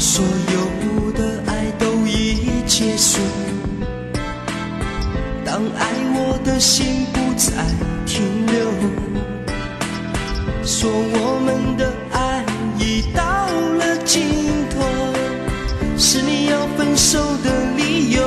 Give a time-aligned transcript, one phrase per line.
[0.00, 3.20] 所有的爱都已结束，
[5.44, 7.52] 当爱我的心不再
[8.06, 8.64] 停留，
[10.64, 12.42] 说我们的爱
[12.78, 13.46] 已到
[13.76, 14.24] 了尽
[14.70, 14.80] 头，
[15.98, 18.22] 是你要分手的理由。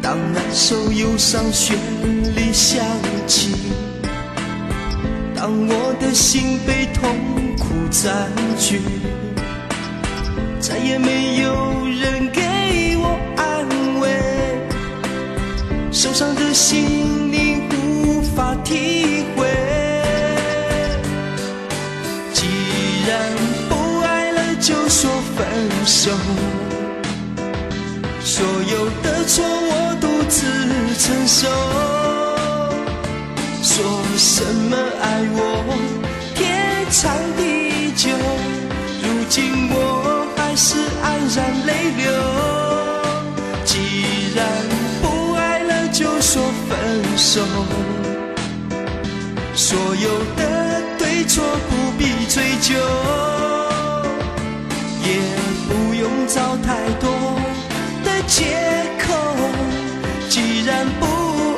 [0.00, 1.76] 当那首忧伤旋
[2.34, 2.82] 律响
[3.26, 3.54] 起，
[5.34, 7.14] 当我的心被痛
[7.90, 8.80] 占据，
[10.60, 13.66] 再也没有人给我安
[14.00, 14.08] 慰，
[15.92, 19.46] 受伤的心你无法体会。
[22.32, 22.46] 既
[23.06, 23.32] 然
[23.68, 25.46] 不爱了，就说分
[25.86, 26.10] 手。
[28.20, 30.44] 所有的错我独自
[30.98, 31.48] 承受，
[33.62, 33.84] 说
[34.16, 35.38] 什么爱我
[36.34, 37.65] 天长地
[39.36, 41.04] 久，如今我还是黯
[41.36, 42.04] 然泪流。
[43.66, 44.46] 既然
[45.02, 47.44] 不爱了，就说分手，
[49.54, 52.74] 所有的对错不必追究，
[55.04, 55.20] 也
[55.68, 57.10] 不用找太多
[58.04, 58.10] 的。
[58.26, 58.42] 借
[58.98, 59.14] 口，
[60.30, 61.06] 既然不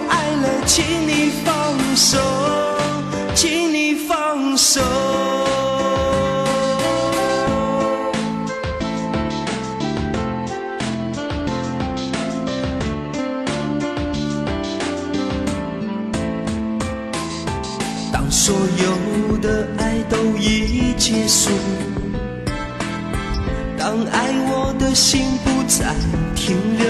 [0.09, 2.19] 爱了，请你放手，
[3.37, 5.48] 请你放手。
[18.12, 21.51] 当所有的爱都已结束。
[23.77, 25.95] 当爱我的心不再
[26.35, 26.86] 停留，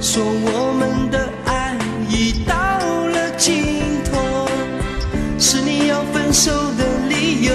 [0.00, 1.76] 说我们的爱
[2.08, 4.48] 已到了尽头，
[5.38, 7.54] 是你要分手的理由。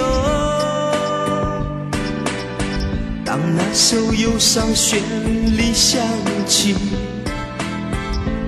[3.24, 5.00] 当那首忧伤旋
[5.56, 6.00] 律响
[6.46, 6.76] 起，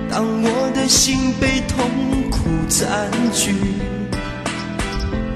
[0.09, 1.89] 当我的心被痛
[2.69, 3.55] 占据，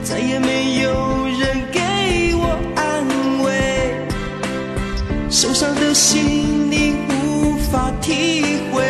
[0.04, 3.06] 再也没有人给我安
[3.44, 3.96] 慰，
[5.30, 8.84] 受伤的心你无法体会。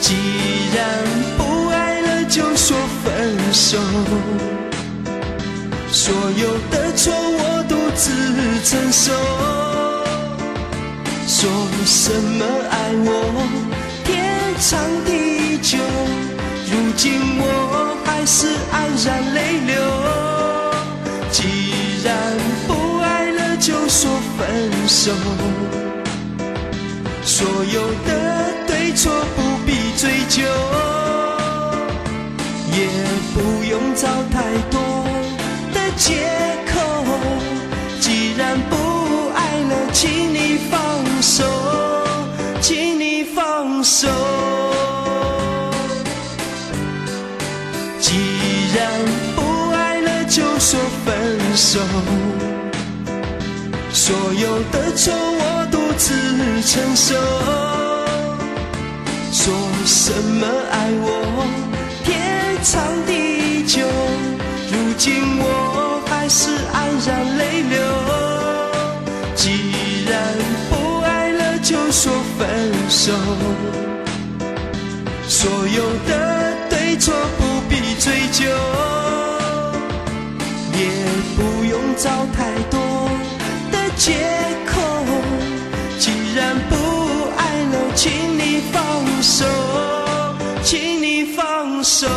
[0.00, 0.14] 既
[0.74, 0.78] 然
[1.36, 3.78] 不爱了，就说分手。
[5.92, 8.10] 所有的错我独自
[8.64, 9.12] 承受。
[11.26, 11.48] 说
[11.84, 13.08] 什么爱我
[14.50, 15.78] 天长地久，
[16.66, 19.74] 如今我还是黯然泪流。
[21.30, 21.44] 既
[22.02, 22.12] 然
[22.66, 25.12] 不爱了，就说分手。
[27.22, 30.42] 所有的对错不必追究，
[32.72, 32.88] 也
[33.32, 34.80] 不用找太多
[35.72, 36.26] 的借
[36.66, 36.80] 口。
[38.00, 41.44] 既然不爱了，请你放手，
[42.60, 44.08] 请你放手。
[50.70, 51.80] 说分手。
[53.92, 56.14] 所有的错我独自
[56.62, 57.16] 承受。
[59.32, 59.52] 说
[59.84, 61.44] 什么爱我
[62.04, 63.84] 天长地久，
[64.70, 67.76] 如今我还是黯然泪流。
[69.34, 69.50] 既
[70.08, 70.22] 然
[70.70, 73.12] 不爱了，就说分手。
[75.26, 78.46] 所有的对错不必追究，
[82.02, 82.80] 找太多
[83.70, 84.14] 的借
[84.64, 84.80] 口。
[85.98, 86.74] 既然不
[87.36, 87.42] 爱
[87.72, 89.44] 了，请你放手，
[90.62, 92.08] 请你放手。